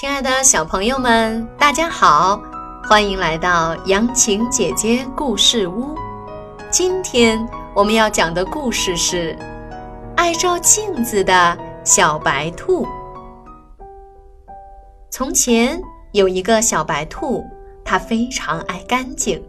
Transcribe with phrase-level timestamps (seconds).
[0.00, 2.40] 亲爱的小朋友们，大家好，
[2.88, 5.94] 欢迎来到杨晴姐姐故事屋。
[6.70, 9.34] 今天我们要讲的故事是
[10.16, 12.86] 《爱照镜子的小白兔》。
[15.10, 15.78] 从前
[16.12, 17.44] 有一个小白兔，
[17.84, 19.44] 它非常爱干净，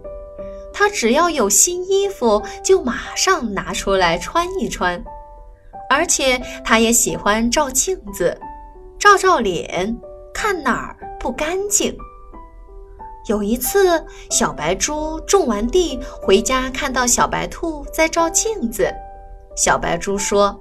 [0.74, 5.02] 它只要有新衣服，就马上拿出来穿一穿，
[5.90, 8.38] 而且它也喜欢照镜子，
[9.00, 9.98] 照照脸。
[10.42, 11.96] 看哪儿不干净？
[13.28, 18.92] 有一次，小白猪种完地回家，看到小白兔在照镜子。
[19.56, 20.60] 小白猪说：“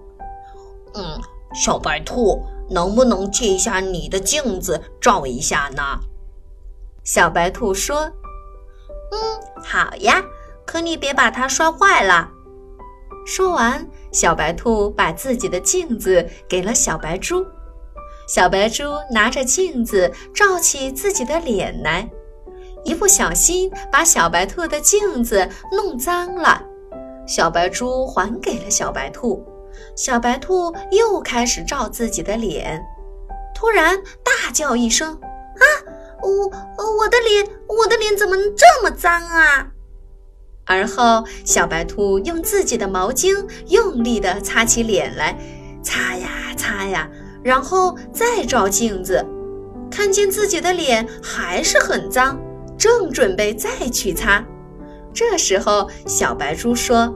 [0.93, 1.19] 嗯，
[1.55, 5.83] 小白兔，能不能借一下你的镜子照一下呢？”
[7.03, 8.03] 小白兔说
[9.13, 9.19] ：“嗯，
[9.65, 10.23] 好呀，
[10.67, 12.29] 可你别把它摔坏了。”
[13.25, 17.47] 说完，小白兔把自己的镜子给了小白猪。
[18.33, 22.09] 小白猪拿着镜子照起自己的脸来，
[22.85, 26.63] 一不小心把小白兔的镜子弄脏了。
[27.27, 29.45] 小白猪还给了小白兔，
[29.97, 32.81] 小白兔又开始照自己的脸，
[33.53, 35.67] 突然大叫一声：“啊，
[36.23, 36.31] 我
[36.99, 39.67] 我的脸，我的脸怎么这么脏啊？”
[40.67, 45.37] 而后，小白兔用自己的毛巾用力地擦起脸来，
[45.83, 47.11] 擦呀擦呀。
[47.43, 49.25] 然后再照镜子，
[49.91, 52.39] 看见自己的脸还是很脏，
[52.77, 54.45] 正准备再去擦。
[55.13, 57.07] 这时候，小白猪说：“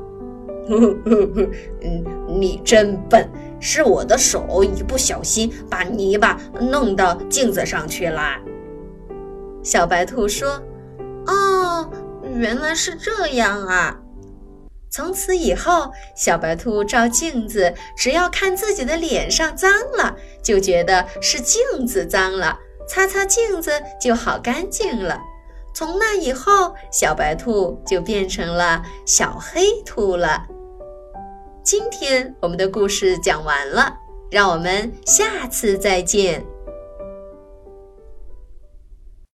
[0.69, 1.49] 呵呵呵，
[1.83, 3.29] 嗯，你真笨，
[3.61, 8.37] 是我的手一不小心把泥巴弄到镜子上去了。”
[9.63, 10.61] 小白兔说
[11.27, 11.89] ：“哦，
[12.35, 14.01] 原来是这样啊。”
[14.95, 25.21] 从此以后，小白兔照镜子，只要看自己的脸上脏了，就觉得是镜子脏了，擦擦镜子就好干净了。
[25.75, 30.47] 从那以后，小白兔就变成了小黑兔了。
[31.65, 33.93] 今天我们的故事讲完了，
[34.31, 36.47] 让我们下次再见。